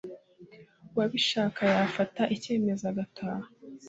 [0.91, 3.47] uwabishaka yafata icyemezo agataha